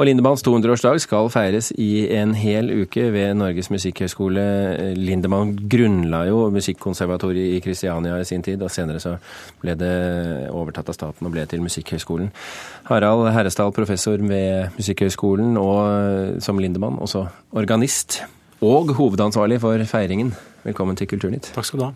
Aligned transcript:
Og 0.00 0.06
Lindemanns 0.08 0.40
200-årsdag 0.40 0.96
skal 1.04 1.26
feires 1.28 1.66
i 1.76 2.06
en 2.16 2.30
hel 2.32 2.70
uke 2.72 3.02
ved 3.12 3.34
Norges 3.36 3.66
musikkhøgskole. 3.68 4.44
Lindemann 4.96 5.50
grunnla 5.68 6.22
jo 6.24 6.46
Musikkonservatoriet 6.54 7.58
i 7.58 7.60
Kristiania 7.60 8.16
i 8.16 8.24
sin 8.24 8.40
tid, 8.40 8.64
og 8.64 8.72
senere 8.72 9.02
så 9.02 9.18
ble 9.60 9.74
det 9.76 9.90
overtatt 10.56 10.88
av 10.88 10.96
staten 10.96 11.28
og 11.28 11.36
ble 11.36 11.44
til 11.50 11.60
Musikkhøgskolen. 11.60 12.32
Harald 12.88 13.28
Herresdal, 13.36 13.74
professor 13.76 14.16
ved 14.24 14.72
Musikkhøgskolen, 14.80 15.60
og 15.60 16.40
som 16.40 16.64
Lindemann 16.64 16.96
også 16.96 17.26
organist. 17.52 18.22
Og 18.64 18.96
hovedansvarlig 18.96 19.60
for 19.60 19.84
feiringen. 19.84 20.32
Velkommen 20.64 20.96
til 20.96 21.12
Kulturnytt. 21.12 21.52
Takk 21.52 21.68
skal 21.68 21.84
du 21.84 21.90
ha. 21.90 21.94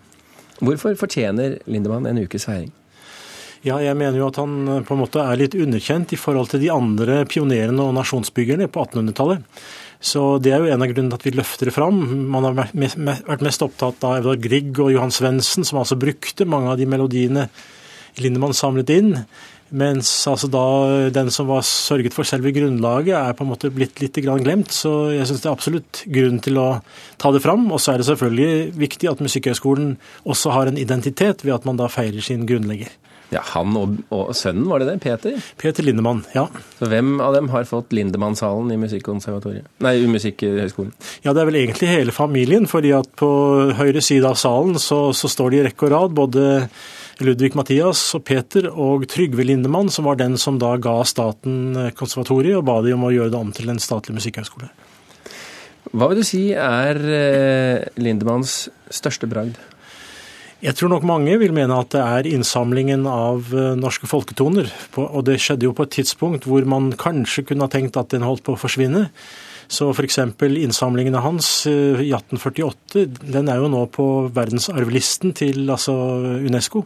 Hvorfor 0.61 0.93
fortjener 0.93 1.57
Lindemann 1.65 2.05
en 2.05 2.21
ukes 2.21 2.45
feiring? 2.45 2.69
Ja, 3.65 3.79
jeg 3.81 3.97
mener 3.97 4.19
jo 4.19 4.27
at 4.29 4.37
han 4.37 4.67
eh, 4.69 4.83
på 4.85 4.93
en 4.93 5.01
måte 5.01 5.23
er 5.23 5.39
litt 5.41 5.55
underkjent 5.57 6.13
i 6.13 6.19
forhold 6.21 6.51
til 6.51 6.61
de 6.61 6.69
andre 6.73 7.23
pionerene 7.29 7.81
og 7.81 7.95
nasjonsbyggerne 7.97 8.67
på 8.69 8.83
1800-tallet. 8.85 9.41
Så 10.05 10.37
Det 10.43 10.51
er 10.53 10.61
jo 10.61 10.69
en 10.69 10.83
av 10.83 10.91
grunnene 10.91 11.15
til 11.15 11.17
at 11.17 11.25
vi 11.25 11.33
løfter 11.39 11.69
det 11.71 11.73
fram. 11.73 11.97
Man 12.29 12.45
har 12.45 12.53
vært 12.59 13.41
mest 13.41 13.63
opptatt 13.65 14.03
av 14.05 14.19
Edvard 14.19 14.43
Grieg 14.43 14.77
og 14.77 14.91
Johan 14.93 15.13
Svendsen, 15.13 15.65
som 15.65 15.79
altså 15.81 15.97
brukte 15.97 16.45
mange 16.45 16.69
av 16.69 16.77
de 16.77 16.85
melodiene 16.85 17.47
Lindemann 18.21 18.53
samlet 18.53 18.91
inn. 18.93 19.15
Mens 19.73 20.11
altså 20.29 20.45
da 20.51 20.65
den 21.09 21.31
som 21.33 21.49
var 21.49 21.65
sørget 21.65 22.13
for 22.13 22.27
selve 22.27 22.53
grunnlaget, 22.53 23.15
er 23.17 23.33
på 23.33 23.47
en 23.47 23.49
måte 23.49 23.71
blitt 23.73 23.97
litt 24.03 24.19
glemt. 24.21 24.69
Så 24.69 25.09
jeg 25.15 25.25
syns 25.25 25.41
det 25.41 25.49
er 25.49 25.55
absolutt 25.55 26.03
grunn 26.05 26.37
til 26.43 26.61
å 26.61 26.67
ta 27.17 27.33
det 27.33 27.41
fram. 27.41 27.65
Og 27.73 27.81
så 27.81 27.95
er 27.95 28.03
det 28.03 28.07
selvfølgelig 28.11 28.77
viktig 28.77 29.09
at 29.09 29.25
Musikkhøgskolen 29.25 29.95
også 30.21 30.53
har 30.53 30.69
en 30.69 30.77
identitet 30.77 31.41
ved 31.41 31.57
at 31.57 31.65
man 31.65 31.81
da 31.81 31.89
feirer 31.89 32.21
sin 32.21 32.45
grunnlegger. 32.45 32.93
Ja, 33.35 33.41
Han 33.51 33.75
og, 33.75 33.97
og, 34.15 34.31
sønnen, 34.37 34.67
var 34.69 34.81
det 34.81 34.87
det? 34.87 34.99
Peter? 35.03 35.47
Peter 35.59 35.83
Lindemann, 35.83 36.23
ja. 36.35 36.45
Så 36.79 36.87
Hvem 36.91 37.17
av 37.23 37.35
dem 37.35 37.49
har 37.51 37.67
fått 37.67 37.91
Lindemann-salen 37.95 38.71
i 38.71 38.79
Musikkonservatoriet? 38.79 39.67
Nei, 39.83 39.97
Musikkhøgskolen? 40.07 40.93
Ja, 41.25 41.33
Det 41.33 41.43
er 41.43 41.49
vel 41.49 41.61
egentlig 41.65 41.91
hele 41.91 42.15
familien. 42.15 42.67
fordi 42.67 42.93
at 42.95 43.11
på 43.19 43.29
høyre 43.75 44.01
side 44.01 44.25
av 44.25 44.39
salen 44.39 44.79
så, 44.79 45.11
så 45.13 45.27
står 45.31 45.51
de 45.51 45.59
i 45.59 45.65
rekke 45.67 45.89
og 45.89 45.91
rad. 45.91 46.15
både 46.15 46.69
Ludvig 47.23 47.55
Mathias 47.55 48.01
og 48.15 48.25
Peter 48.27 48.67
og 48.71 49.05
Trygve 49.07 49.45
Lindemann, 49.47 49.89
som 49.89 50.05
var 50.05 50.17
den 50.19 50.37
som 50.37 50.59
da 50.59 50.75
ga 50.77 50.97
staten 51.07 51.91
konservatoriet 51.95 52.57
og 52.59 52.65
ba 52.67 52.81
de 52.83 52.95
om 52.95 53.05
å 53.07 53.13
gjøre 53.13 53.31
det 53.31 53.39
om 53.39 53.53
til 53.55 53.71
en 53.71 53.79
statlig 53.79 54.17
musikkhøgskole. 54.17 54.67
Hva 55.95 56.09
vil 56.11 56.19
du 56.19 56.27
si 56.27 56.49
er 56.51 56.99
eh, 56.99 57.85
Lindemanns 58.01 58.65
største 58.91 59.29
bragd? 59.31 59.59
Jeg 60.63 60.77
tror 60.79 60.93
nok 60.93 61.03
mange 61.07 61.35
vil 61.41 61.51
mene 61.55 61.75
at 61.75 61.91
det 61.91 62.01
er 62.01 62.29
innsamlingen 62.31 63.03
av 63.09 63.51
eh, 63.51 63.73
norske 63.79 64.07
folketoner. 64.07 64.69
Og 65.01 65.25
det 65.27 65.39
skjedde 65.43 65.67
jo 65.67 65.75
på 65.75 65.85
et 65.87 65.97
tidspunkt 65.97 66.47
hvor 66.47 66.63
man 66.69 66.93
kanskje 66.99 67.43
kunne 67.49 67.67
ha 67.67 67.71
tenkt 67.71 67.99
at 67.99 68.13
den 68.15 68.25
holdt 68.25 68.45
på 68.45 68.55
å 68.55 68.61
forsvinne. 68.61 69.09
Så 69.67 69.89
f.eks. 69.91 70.19
innsamlingene 70.45 71.23
hans 71.25 71.49
eh, 71.67 71.99
i 72.05 72.11
1848 72.15 73.05
den 73.35 73.51
er 73.51 73.59
jo 73.61 73.71
nå 73.73 73.83
på 73.93 74.07
verdensarvlisten 74.35 75.35
til 75.37 75.65
altså 75.67 75.95
UNESCO. 76.45 76.85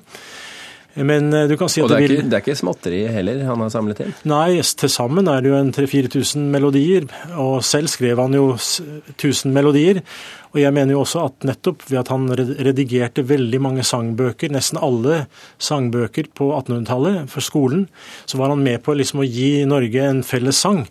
Men 0.96 1.34
eh, 1.34 1.46
du 1.48 1.56
kan 1.58 1.70
si 1.70 1.84
at 1.84 1.86
Og 1.86 1.94
det 1.94 2.00
er, 2.00 2.14
ikke, 2.16 2.26
det 2.30 2.38
er 2.38 2.44
ikke 2.44 2.58
småtteri 2.58 3.00
heller 3.14 3.44
han 3.46 3.62
har 3.62 3.72
samlet 3.74 4.02
inn? 4.04 4.14
Nei, 4.30 4.58
til 4.82 4.92
sammen 4.92 5.30
er 5.30 5.44
det 5.44 5.52
jo 5.52 5.60
en 5.60 5.72
3000-4000 5.76 6.50
melodier. 6.54 7.08
Og 7.40 7.60
selv 7.66 7.92
skrev 7.92 8.22
han 8.22 8.36
jo 8.36 8.52
1000 8.58 9.54
melodier. 9.56 10.02
Og 10.50 10.62
jeg 10.64 10.74
mener 10.74 10.96
jo 10.96 11.04
også 11.04 11.28
at 11.28 11.46
nettopp 11.46 11.86
ved 11.92 12.00
at 12.02 12.10
han 12.10 12.26
redigerte 12.34 13.22
veldig 13.30 13.60
mange 13.62 13.86
sangbøker, 13.86 14.50
nesten 14.50 14.82
alle 14.82 15.28
sangbøker 15.62 16.32
på 16.34 16.50
1800-tallet 16.56 17.30
for 17.30 17.46
skolen, 17.46 17.86
så 18.26 18.40
var 18.42 18.50
han 18.56 18.64
med 18.66 18.82
på 18.82 18.96
liksom 18.98 19.22
å 19.22 19.28
gi 19.30 19.68
Norge 19.70 20.08
en 20.10 20.24
felles 20.26 20.58
sang. 20.58 20.88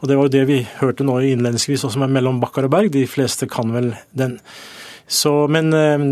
Og 0.00 0.06
det 0.08 0.16
var 0.16 0.28
jo 0.28 0.34
det 0.36 0.44
vi 0.46 0.60
hørte 0.78 1.04
nå 1.04 1.18
innledningsvis, 1.26 1.88
også 1.88 1.98
med 2.04 2.14
'Mellom 2.14 2.38
bakkar 2.40 2.70
og 2.70 2.76
berg'. 2.76 2.94
De 2.94 3.06
fleste 3.06 3.50
kan 3.50 3.74
vel 3.74 3.96
den. 4.14 4.38
Så, 5.10 5.32
men 5.50 5.72
øh, 5.74 6.02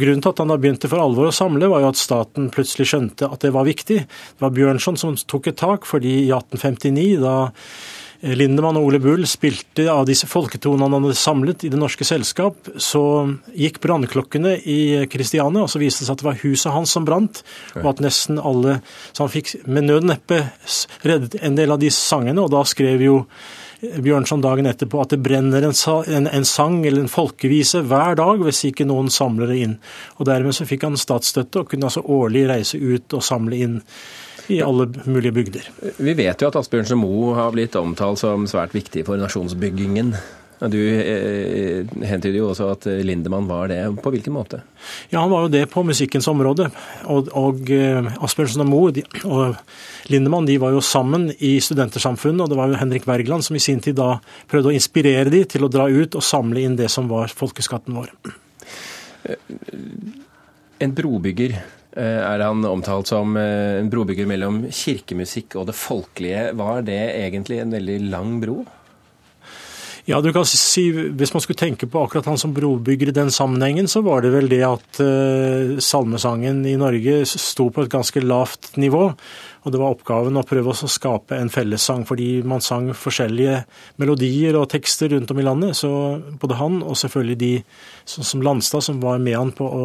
grunnen 0.00 0.22
til 0.24 0.30
at 0.30 0.38
han 0.40 0.52
da 0.52 0.56
begynte 0.60 0.88
for 0.88 1.02
alvor 1.02 1.28
å 1.28 1.34
samle, 1.36 1.68
var 1.68 1.84
jo 1.84 1.90
at 1.92 2.00
staten 2.00 2.48
plutselig 2.54 2.88
skjønte 2.88 3.28
at 3.28 3.44
det 3.44 3.52
var 3.52 3.68
viktig. 3.68 3.98
Det 4.08 4.44
var 4.44 4.54
Bjørnson 4.56 4.96
som 5.00 5.18
tok 5.28 5.50
et 5.52 5.60
tak, 5.60 5.84
fordi 5.88 6.22
i 6.22 6.30
1859, 6.32 7.20
da 7.20 7.36
Lindemann 8.22 8.78
og 8.78 8.86
Ole 8.86 9.00
Bull 9.02 9.24
spilte 9.26 9.88
av 9.90 10.04
disse 10.06 10.28
folketonene 10.30 10.86
han 10.86 10.94
hadde 11.08 11.18
samlet 11.18 11.64
i 11.66 11.70
Det 11.72 11.78
Norske 11.78 12.06
Selskap, 12.06 12.68
så 12.78 13.02
gikk 13.58 13.80
brannklokkene 13.82 14.54
i 14.62 14.78
Kristiania, 15.10 15.64
og 15.64 15.72
så 15.72 15.82
viste 15.82 16.04
det 16.04 16.08
seg 16.08 16.14
at 16.14 16.22
det 16.22 16.28
var 16.28 16.38
huset 16.44 16.70
hans 16.74 16.94
som 16.94 17.08
brant, 17.08 17.42
og 17.80 17.88
at 17.90 18.04
nesten 18.04 18.38
alle 18.38 18.78
Så 19.10 19.24
han 19.24 19.32
fikk 19.32 19.56
med 19.66 19.88
nød 19.90 20.06
neppe 20.06 20.38
reddet 21.02 21.34
en 21.42 21.58
del 21.58 21.74
av 21.74 21.82
disse 21.82 21.98
sangene, 21.98 22.44
og 22.44 22.54
da 22.54 22.62
skrev 22.68 23.02
jo 23.02 23.18
Bjørnson 23.82 24.42
dagen 24.44 24.68
etterpå 24.70 25.00
at 25.02 25.10
det 25.10 25.18
brenner 25.24 25.64
en, 25.66 25.74
en, 26.06 26.26
en, 26.30 26.44
sang 26.46 26.84
eller 26.86 27.02
en 27.02 27.10
folkevise 27.10 27.80
hver 27.90 28.14
dag 28.20 28.42
hvis 28.46 28.60
ikke 28.68 28.86
noen 28.86 29.10
samler 29.10 29.50
det 29.50 29.56
inn. 29.64 29.78
Og 30.20 30.28
Dermed 30.28 30.54
så 30.54 30.66
fikk 30.68 30.86
han 30.86 30.98
statsstøtte 31.00 31.64
og 31.64 31.72
kunne 31.72 31.88
altså 31.90 32.04
årlig 32.06 32.44
reise 32.50 32.78
ut 32.78 33.16
og 33.18 33.24
samle 33.26 33.58
inn 33.66 33.80
i 34.52 34.60
alle 34.62 34.86
mulige 35.06 35.34
bygder. 35.34 35.66
Vi 35.98 36.14
vet 36.18 36.42
jo 36.42 36.50
at 36.50 36.60
Asbjørnsen 36.60 37.00
Moe 37.00 37.34
har 37.38 37.50
blitt 37.54 37.74
omtalt 37.78 38.22
som 38.22 38.46
svært 38.50 38.74
viktig 38.76 39.02
for 39.08 39.18
nasjonsbyggingen. 39.18 40.14
Du 40.70 40.78
eh, 40.78 41.88
hentyder 42.06 42.38
jo 42.38 42.50
også 42.52 42.68
at 42.74 42.86
Lindemann 43.02 43.48
var 43.48 43.70
det. 43.72 43.80
På 44.04 44.12
hvilken 44.14 44.36
måte? 44.36 44.60
Ja, 45.10 45.20
Han 45.20 45.32
var 45.32 45.46
jo 45.46 45.52
det 45.54 45.64
på 45.72 45.82
musikkens 45.86 46.28
område. 46.30 46.68
Og, 47.10 47.32
og 47.38 47.72
eh, 47.72 48.12
Asbjørnsen 48.22 48.62
og 48.62 48.70
Moe 48.70 48.94
de, 48.94 49.02
og 49.24 49.58
Lindemann 50.12 50.46
de 50.46 50.60
var 50.62 50.76
jo 50.76 50.84
sammen 50.84 51.30
i 51.38 51.56
Studentersamfunnet. 51.62 52.44
Og 52.44 52.52
det 52.52 52.60
var 52.60 52.70
jo 52.70 52.78
Henrik 52.78 53.08
Wergeland 53.10 53.46
som 53.46 53.58
i 53.58 53.64
sin 53.64 53.82
tid 53.82 53.98
da 53.98 54.16
prøvde 54.50 54.70
å 54.70 54.76
inspirere 54.76 55.32
de 55.32 55.44
til 55.50 55.66
å 55.66 55.72
dra 55.72 55.88
ut 55.90 56.18
og 56.18 56.26
samle 56.26 56.62
inn 56.62 56.78
det 56.78 56.90
som 56.92 57.10
var 57.10 57.32
folkeskatten 57.34 57.98
vår. 57.98 58.14
En 60.82 60.94
brobygger 60.94 61.60
Eh, 61.92 62.20
er 62.24 62.40
han 62.40 62.64
omtalt 62.64 63.10
som 63.10 63.34
eh, 63.36 63.78
en 63.82 63.90
brobygger 63.92 64.28
mellom 64.28 64.62
kirkemusikk 64.72 65.58
og 65.60 65.66
det 65.68 65.76
folkelige. 65.76 66.46
Var 66.56 66.86
det 66.86 67.02
egentlig 67.18 67.60
en 67.60 67.74
veldig 67.76 67.98
lang 68.08 68.38
bro? 68.40 68.62
Ja, 70.04 70.18
du 70.20 70.32
kan 70.34 70.42
si, 70.46 70.88
Hvis 70.90 71.30
man 71.30 71.42
skulle 71.44 71.58
tenke 71.58 71.86
på 71.86 72.00
akkurat 72.02 72.26
han 72.26 72.38
som 72.38 72.54
brobygger 72.54 73.12
i 73.12 73.14
den 73.14 73.30
sammenhengen, 73.30 73.86
så 73.88 74.00
var 74.02 74.24
det 74.24 74.32
vel 74.34 74.48
det 74.50 74.64
at 74.66 74.98
uh, 74.98 75.78
salmesangen 75.78 76.64
i 76.66 76.74
Norge 76.74 77.20
sto 77.30 77.68
på 77.70 77.84
et 77.84 77.92
ganske 77.92 78.22
lavt 78.24 78.72
nivå. 78.82 79.12
Og 79.62 79.70
det 79.70 79.78
var 79.78 79.94
oppgaven 79.94 80.40
å 80.40 80.42
prøve 80.42 80.74
å 80.74 80.90
skape 80.90 81.38
en 81.38 81.52
fellessang, 81.54 82.02
fordi 82.08 82.42
man 82.42 82.64
sang 82.64 82.88
forskjellige 82.98 83.60
melodier 84.02 84.58
og 84.58 84.72
tekster 84.72 85.12
rundt 85.14 85.30
om 85.30 85.38
i 85.38 85.46
landet. 85.46 85.78
Så 85.78 85.92
både 86.42 86.58
han 86.58 86.80
og 86.82 86.98
selvfølgelig 86.98 87.38
de 87.38 87.52
sånn 88.02 88.26
som 88.26 88.42
Landstad, 88.42 88.82
som 88.82 88.98
var 89.04 89.22
med 89.22 89.38
han 89.38 89.54
på 89.54 89.68
å 89.70 89.84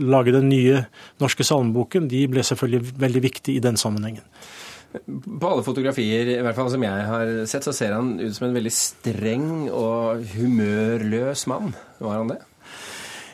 lage 0.00 0.32
den 0.32 0.48
nye 0.48 0.86
norske 1.20 1.44
salmeboken, 1.44 2.08
de 2.08 2.24
ble 2.32 2.46
selvfølgelig 2.48 2.96
veldig 3.04 3.24
viktige 3.28 3.60
i 3.60 3.66
den 3.68 3.76
sammenhengen. 3.76 4.24
På 4.90 5.52
alle 5.52 5.64
fotografier 5.66 6.32
i 6.34 6.40
hvert 6.42 6.56
fall 6.58 6.70
som 6.72 6.82
jeg 6.82 7.08
har 7.10 7.32
sett, 7.50 7.66
så 7.66 7.74
ser 7.76 7.94
han 7.94 8.16
ut 8.18 8.34
som 8.34 8.48
en 8.48 8.56
veldig 8.56 8.72
streng 8.74 9.50
og 9.70 10.24
humørløs 10.34 11.46
mann. 11.50 11.74
Var 12.02 12.16
han 12.18 12.32
det? 12.32 12.40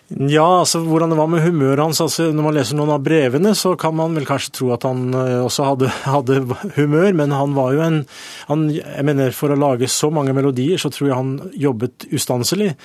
Ja, 0.07 0.61
altså 0.61 0.85
hvordan 0.87 1.11
det 1.11 1.19
var 1.19 1.27
med 1.27 1.43
humøret 1.43 1.83
hans. 1.83 2.01
altså 2.01 2.29
Når 2.31 2.45
man 2.45 2.55
leser 2.55 2.79
noen 2.79 2.93
av 2.95 3.03
brevene, 3.03 3.55
så 3.59 3.73
kan 3.75 3.97
man 3.99 4.15
vel 4.15 4.27
kanskje 4.29 4.53
tro 4.55 4.71
at 4.77 4.87
han 4.87 5.09
eh, 5.11 5.41
også 5.43 5.67
hadde, 5.67 5.91
hadde 6.15 6.39
humør, 6.77 7.11
men 7.19 7.35
han 7.35 7.57
var 7.57 7.75
jo 7.75 7.83
en 7.83 8.01
han, 8.47 8.69
jeg 8.71 9.07
mener 9.09 9.35
For 9.35 9.51
å 9.51 9.59
lage 9.59 9.91
så 9.91 10.13
mange 10.15 10.37
melodier, 10.37 10.79
så 10.79 10.93
tror 10.95 11.11
jeg 11.11 11.19
han 11.19 11.33
jobbet 11.59 12.07
ustanselig. 12.15 12.77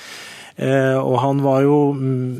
Eh, 0.57 0.97
og 0.97 1.19
han 1.21 1.43
var 1.45 1.61
jo 1.67 1.77
mm, 1.93 2.33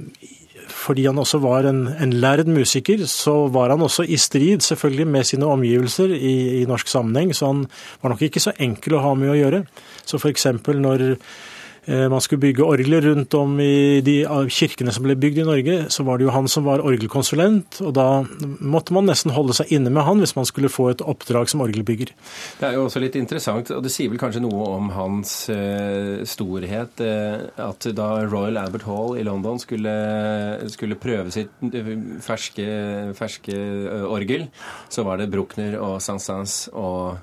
fordi 0.81 1.05
han 1.05 1.21
også 1.21 1.39
var 1.43 1.67
en, 1.69 1.83
en 2.01 2.13
lærd 2.23 2.49
musiker, 2.49 3.05
så 3.09 3.47
var 3.53 3.69
han 3.73 3.85
også 3.85 4.05
i 4.09 4.17
strid 4.17 4.65
selvfølgelig 4.65 5.07
med 5.07 5.27
sine 5.29 5.45
omgivelser 5.45 6.13
i, 6.15 6.35
i 6.61 6.65
norsk 6.69 6.89
sammenheng. 6.89 7.35
Så 7.37 7.51
han 7.51 7.65
var 8.01 8.13
nok 8.13 8.25
ikke 8.25 8.41
så 8.41 8.55
enkel 8.57 8.97
å 8.97 9.03
ha 9.05 9.13
med 9.17 9.33
å 9.33 9.37
gjøre. 9.37 9.63
Så 10.05 10.17
f.eks. 10.17 10.47
når 10.81 11.05
man 11.87 12.21
skulle 12.21 12.43
bygge 12.43 12.65
orgler 12.65 13.01
rundt 13.01 13.33
om 13.33 13.55
i 13.63 14.01
de 14.05 14.19
kirkene 14.53 14.93
som 14.93 15.05
ble 15.05 15.15
bygd 15.17 15.39
i 15.41 15.45
Norge, 15.47 15.77
så 15.89 16.05
var 16.05 16.19
det 16.19 16.27
jo 16.27 16.33
han 16.35 16.49
som 16.51 16.67
var 16.67 16.83
orgelkonsulent, 16.85 17.79
og 17.81 17.95
da 17.97 18.05
måtte 18.61 18.93
man 18.93 19.09
nesten 19.09 19.33
holde 19.33 19.55
seg 19.57 19.71
inne 19.73 19.89
med 19.93 20.05
han 20.05 20.21
hvis 20.21 20.35
man 20.37 20.45
skulle 20.45 20.69
få 20.69 20.91
et 20.91 21.01
oppdrag 21.01 21.49
som 21.49 21.63
orgelbygger. 21.65 22.13
Det 22.59 22.67
er 22.67 22.77
jo 22.77 22.85
også 22.85 23.01
litt 23.01 23.17
interessant, 23.17 23.71
og 23.73 23.81
det 23.85 23.93
sier 23.93 24.11
vel 24.11 24.21
kanskje 24.21 24.43
noe 24.43 24.67
om 24.75 24.91
hans 24.93 25.33
uh, 25.49 26.21
storhet, 26.27 27.01
uh, 27.01 27.49
at 27.71 27.89
da 27.97 28.11
Royal 28.27 28.61
Albert 28.61 28.85
Hall 28.85 29.17
i 29.17 29.25
London 29.25 29.59
skulle, 29.61 29.95
skulle 30.73 30.99
prøve 31.01 31.33
sitt 31.33 31.51
ferske, 32.21 32.67
ferske 33.17 33.57
orgel, 34.05 34.47
så 34.91 35.05
var 35.07 35.21
det 35.21 35.31
Bruckner 35.33 35.79
og 35.81 35.99
Saint-Saëns 36.03 36.67
og 36.77 37.17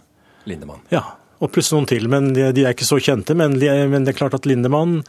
Lindemann. 0.49 0.83
Ja, 0.91 1.18
og 1.39 1.53
pluss 1.55 1.71
noen 1.73 1.87
til. 1.89 2.09
Men 2.11 2.33
de, 2.35 2.49
de, 2.55 2.65
er 2.67 2.75
ikke 2.75 2.89
så 2.89 2.99
kjente. 3.03 3.37
Men, 3.39 3.57
de, 3.61 3.71
men, 3.91 4.07
det 4.07 4.15
er 4.15 4.19
klart 4.21 4.37
at 4.39 4.49
Lindemann 4.49 5.01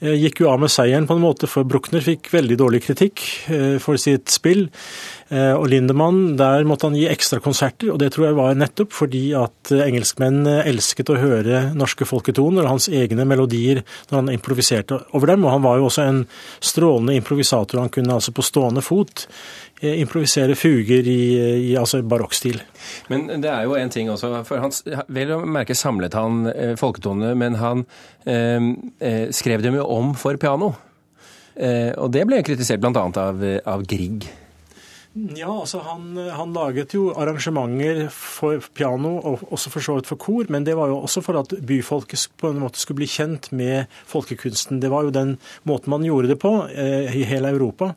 eh, 0.00 0.16
gikk 0.16 0.42
jo 0.42 0.50
av 0.52 0.62
med 0.62 0.72
seieren 0.72 1.08
på 1.08 1.16
en 1.16 1.24
måte, 1.24 1.50
for 1.50 1.66
Bruckner 1.68 2.04
fikk 2.04 2.32
veldig 2.34 2.58
dårlig 2.60 2.82
kritikk 2.86 3.22
eh, 3.52 3.76
for 3.82 4.00
sitt 4.00 4.32
spill. 4.34 4.66
Eh, 5.28 5.52
og 5.54 5.68
Lindemann, 5.70 6.36
der 6.40 6.66
måtte 6.68 6.90
han 6.90 6.98
gi 6.98 7.06
ekstra 7.10 7.40
konserter, 7.44 7.92
og 7.94 8.00
det 8.02 8.12
tror 8.14 8.28
jeg 8.28 8.38
var 8.38 8.58
nettopp 8.58 8.94
fordi 8.96 9.24
at 9.38 9.72
engelskmenn 9.74 10.42
elsket 10.56 11.12
å 11.12 11.20
høre 11.20 11.68
norske 11.76 12.08
folketoner 12.08 12.64
og 12.64 12.76
hans 12.76 12.90
egne 12.90 13.26
melodier 13.28 13.82
når 14.10 14.20
han 14.20 14.34
improviserte 14.34 15.00
over 15.16 15.34
dem. 15.34 15.46
Og 15.46 15.54
han 15.54 15.64
var 15.66 15.78
jo 15.80 15.90
også 15.90 16.06
en 16.06 16.24
strålende 16.64 17.16
improvisator. 17.18 17.82
Han 17.82 17.94
kunne 17.94 18.18
altså 18.18 18.34
på 18.34 18.44
stående 18.46 18.84
fot 18.84 19.26
improvisere 19.76 20.54
fuger 20.56 21.04
i, 21.04 21.20
i 21.68 21.72
altså 21.76 22.00
barokkstil. 22.00 22.62
Men 23.12 23.26
det 23.42 23.50
er 23.50 23.66
jo 23.66 23.74
en 23.76 23.92
ting 23.92 24.08
også, 24.08 24.30
for 24.48 24.62
han 24.62 24.72
vel 25.12 25.34
å 25.36 25.42
merke 25.44 25.75
samlet 25.78 26.16
han 26.18 26.46
eh, 26.52 26.74
folketonene, 26.80 27.34
men 27.38 27.60
han 27.60 27.84
eh, 28.24 28.72
eh, 29.00 29.28
skrev 29.34 29.64
dem 29.64 29.78
jo 29.78 29.86
om 29.96 30.14
for 30.18 30.38
piano. 30.40 30.72
Eh, 31.56 31.92
og 31.96 32.10
det 32.12 32.26
ble 32.28 32.42
kritisert 32.44 32.82
bl.a. 32.82 33.06
Av, 33.22 33.46
av 33.64 33.86
Grieg. 33.88 34.28
Ja, 35.16 35.48
altså 35.48 35.80
han, 35.80 36.10
han, 36.28 36.50
laget 36.52 36.92
jo 36.92 37.06
arrangementer 37.16 38.02
for 38.12 38.60
piano, 38.76 39.14
og 39.16 39.46
også 39.48 39.70
for 39.72 39.84
så 39.84 39.94
vidt 39.96 40.10
for 40.10 40.20
kor, 40.20 40.50
men 40.52 40.66
det 40.66 40.74
var 40.76 40.90
jo 40.92 40.98
også 41.06 41.22
for 41.24 41.40
at 41.40 41.54
byfolket 41.56 42.26
på 42.36 42.50
en 42.52 42.60
måte 42.60 42.82
skulle 42.82 43.00
bli 43.00 43.08
kjent 43.08 43.48
med 43.56 43.88
folkekunsten. 44.10 44.82
Det 44.82 44.92
var 44.92 45.06
jo 45.06 45.14
den 45.16 45.38
måten 45.64 45.94
man 45.94 46.04
gjorde 46.04 46.34
det 46.34 46.40
på 46.42 46.52
eh, 46.68 47.16
i 47.16 47.24
hele 47.30 47.54
Europa. 47.56 47.94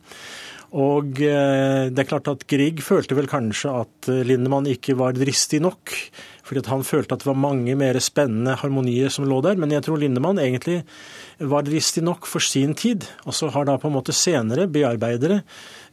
Og 0.79 1.19
eh, 1.25 1.89
det 1.91 2.03
er 2.03 2.07
klart 2.07 2.29
at 2.31 2.47
Grieg 2.47 2.79
følte 2.85 3.17
vel 3.17 3.27
kanskje 3.27 3.73
at 3.81 4.09
eh, 4.13 4.23
Lindemann 4.23 4.69
ikke 4.69 4.95
var 4.99 5.17
dristig 5.17 5.59
nok. 5.65 5.91
Fordi 6.49 6.65
han 6.65 6.81
følte 6.87 7.13
at 7.13 7.21
det 7.21 7.29
var 7.29 7.37
mange 7.37 7.75
mer 7.77 7.99
spennende 8.01 8.55
harmonier 8.57 9.11
som 9.13 9.27
lå 9.29 9.37
der. 9.45 9.59
Men 9.61 9.75
jeg 9.75 9.85
tror 9.85 10.01
Lindemann 10.01 10.41
egentlig 10.41 10.81
var 11.37 11.67
dristig 11.67 12.01
nok 12.05 12.25
for 12.25 12.41
sin 12.41 12.73
tid. 12.73 13.05
Og 13.29 13.37
så 13.37 13.51
har 13.53 13.69
da 13.69 13.77
på 13.77 13.91
en 13.91 13.97
måte 13.99 14.15
senere 14.17 14.65
bearbeidere 14.71 15.43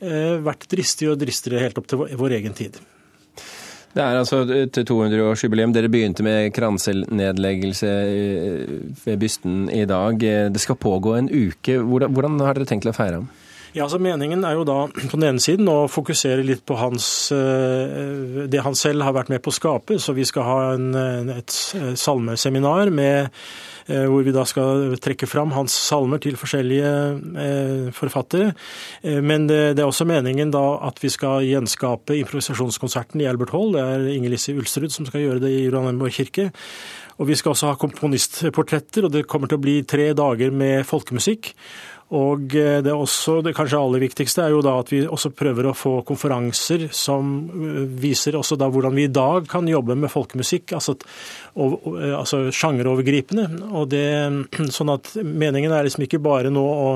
eh, 0.00 0.36
vært 0.40 0.64
dristige 0.72 1.12
og 1.12 1.20
dristigere 1.20 1.66
helt 1.66 1.76
opp 1.76 1.90
til 1.92 2.06
vår 2.08 2.38
egen 2.40 2.56
tid. 2.56 2.80
Det 3.96 4.04
er 4.04 4.18
altså 4.18 4.42
et 4.52 4.76
200-årsjubileum. 4.76 5.72
Dere 5.72 5.92
begynte 5.92 6.24
med 6.24 6.50
kranselnedleggelse 6.56 7.92
ved 9.04 9.20
bysten 9.22 9.70
i 9.72 9.86
dag. 9.88 10.20
Det 10.52 10.60
skal 10.60 10.76
pågå 10.80 11.14
en 11.16 11.30
uke. 11.32 11.78
Hvordan, 11.80 12.40
har 12.44 12.56
dere 12.56 12.68
tenkt 12.68 12.84
til 12.84 12.92
å 12.92 12.96
feire 12.96 13.22
ham? 13.22 13.30
Ja, 13.76 13.84
altså 13.84 13.98
Meningen 14.00 14.40
er 14.48 14.54
jo 14.56 14.64
da 14.64 14.78
på 15.10 15.18
den 15.18 15.26
ene 15.28 15.42
siden 15.42 15.68
å 15.68 15.84
fokusere 15.92 16.44
litt 16.46 16.64
på 16.64 16.78
hans, 16.80 17.28
eh, 17.34 18.46
det 18.48 18.64
han 18.64 18.76
selv 18.78 19.04
har 19.04 19.12
vært 19.16 19.28
med 19.34 19.42
på 19.44 19.52
å 19.52 19.56
skape. 19.56 19.98
Så 20.00 20.14
vi 20.16 20.24
skal 20.24 20.46
ha 20.48 20.58
en, 20.72 20.88
et 21.34 21.52
salmeseminar 22.00 22.88
med, 22.94 23.28
eh, 23.84 24.06
hvor 24.08 24.24
vi 24.24 24.32
da 24.32 24.46
skal 24.48 24.96
trekke 25.04 25.28
fram 25.28 25.52
hans 25.52 25.76
salmer 25.76 26.22
til 26.24 26.38
forskjellige 26.40 26.92
eh, 27.44 27.86
forfattere. 27.96 28.54
Men 29.04 29.44
det, 29.50 29.60
det, 29.76 29.84
er 29.84 29.90
også 29.90 30.08
meningen 30.08 30.54
da 30.54 30.64
at 30.88 31.02
vi 31.04 31.12
skal 31.12 31.44
gjenskape 31.44 32.16
improvisasjonskonserten 32.16 33.20
i 33.20 33.28
Albert 33.28 33.52
Hall. 33.52 33.76
Det 33.76 33.84
er 33.84 34.06
Inger 34.14 34.32
Lise 34.32 34.56
Ulstrud 34.56 34.94
som 34.94 35.08
skal 35.08 35.26
gjøre 35.26 35.44
det 35.44 35.52
i 35.52 35.66
Ranenborg 35.72 36.16
kirke. 36.16 36.48
Og 37.20 37.28
vi 37.30 37.36
skal 37.36 37.52
også 37.52 37.70
ha 37.70 37.76
komponistportretter, 37.80 39.06
og 39.06 39.12
det 39.12 39.28
kommer 39.28 39.48
til 39.48 39.60
å 39.60 39.64
bli 39.64 39.76
tre 39.88 40.10
dager 40.16 40.52
med 40.52 40.84
folkemusikk. 40.88 41.52
Og 42.14 42.44
det 42.52 42.66
det, 42.86 42.92
også, 42.94 43.40
det 43.42 43.54
kanskje 43.56 43.78
aller 43.80 44.02
viktigste 44.02 44.44
er 44.44 44.52
jo 44.54 44.62
da 44.64 44.76
at 44.78 44.92
vi 44.92 45.00
også 45.02 45.32
prøver 45.34 45.66
å 45.66 45.74
få 45.76 45.94
konferanser 46.06 46.86
som 46.94 47.32
eh, 47.50 47.82
viser 47.98 48.38
også 48.38 48.58
da 48.60 48.68
hvordan 48.70 48.94
vi 48.94 49.08
i 49.08 49.12
dag 49.12 49.48
kan 49.50 49.66
jobbe 49.66 49.96
med 49.98 50.12
folkemusikk, 50.12 50.76
altså, 50.78 50.94
eh, 51.56 52.14
altså 52.14 52.44
sjangerovergripende. 52.54 53.48
Og 53.74 53.90
det, 53.90 54.06
sånn 54.76 54.94
at 54.94 55.16
meningen 55.18 55.74
er 55.74 55.88
liksom 55.88 56.06
ikke 56.06 56.22
bare 56.22 56.52
nå 56.54 56.62
å, 56.62 56.88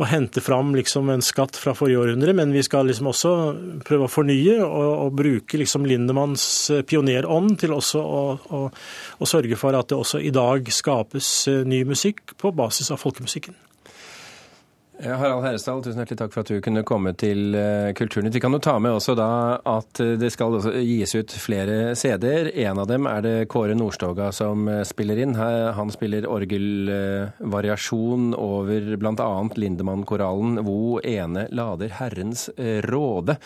å 0.00 0.08
hente 0.08 0.40
fram 0.44 0.72
liksom 0.78 1.12
en 1.12 1.24
skatt 1.24 1.60
fra 1.60 1.76
forrige 1.76 2.00
århundre, 2.06 2.32
men 2.36 2.56
vi 2.56 2.64
skal 2.64 2.88
liksom 2.88 3.12
også 3.12 3.36
prøve 3.84 4.08
å 4.08 4.12
fornye 4.12 4.56
og, 4.64 4.90
og 5.06 5.16
bruke 5.20 5.60
liksom 5.60 5.84
Lindemanns 5.84 6.44
pionerånd 6.88 7.58
til 7.60 7.76
også 7.76 8.00
å, 8.00 8.22
å, 8.56 8.66
å 9.20 9.28
sørge 9.28 9.60
for 9.60 9.76
at 9.76 9.92
det 9.92 10.00
også 10.00 10.24
i 10.24 10.32
dag 10.32 10.72
skapes 10.72 11.34
ny 11.68 11.84
musikk 11.88 12.38
på 12.40 12.56
basis 12.56 12.88
av 12.94 13.02
folkemusikken. 13.04 13.58
Harald 15.00 15.46
Herresdal, 15.46 15.78
tusen 15.80 16.02
hjertelig 16.02 16.18
takk 16.20 16.34
for 16.34 16.44
at 16.44 16.50
du 16.52 16.58
kunne 16.60 16.82
komme 16.84 17.14
til 17.16 17.54
eh, 17.56 17.88
Kulturnytt. 17.96 18.34
Vi 18.36 18.42
kan 18.44 18.52
jo 18.52 18.58
ta 18.60 18.74
med 18.82 18.98
også 18.98 19.14
da 19.16 19.28
at 19.64 19.96
det 20.20 20.28
skal 20.34 20.58
gis 20.84 21.14
ut 21.16 21.32
flere 21.40 21.94
CD-er. 21.96 22.50
En 22.66 22.76
av 22.82 22.88
dem 22.90 23.08
er 23.08 23.24
det 23.24 23.48
Kåre 23.48 23.72
Nordstoga 23.78 24.28
som 24.36 24.68
eh, 24.68 24.82
spiller 24.84 25.16
inn. 25.24 25.32
Han 25.40 25.88
spiller 25.94 26.28
orgelvariasjon 26.28 28.34
over 28.36 28.92
bl.a. 29.00 29.30
Lindemann-koralen 29.56 30.60
Vo 30.68 31.00
ene 31.00 31.48
lader 31.48 31.96
Herrens 31.96 32.50
eh, 32.58 32.84
råde. 32.84 33.40